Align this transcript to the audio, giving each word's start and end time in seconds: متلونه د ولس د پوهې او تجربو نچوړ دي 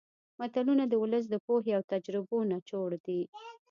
متلونه 0.39 0.83
د 0.87 0.93
ولس 1.03 1.25
د 1.29 1.35
پوهې 1.45 1.71
او 1.77 1.83
تجربو 1.91 2.37
نچوړ 2.51 2.89
دي 3.05 3.21